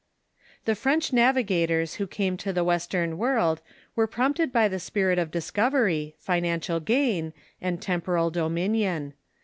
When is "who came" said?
1.97-2.35